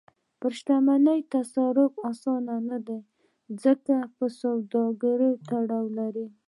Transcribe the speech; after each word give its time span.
پر 0.39 0.51
شتمنۍ 0.57 1.19
تصرف 1.33 1.93
اسانه 2.09 2.55
نه 2.69 2.77
دی، 2.87 2.99
ځکه 3.63 3.95
په 4.15 4.25
سوداګریو 4.41 5.41
تړلې 5.49 6.09
ده. 6.15 6.25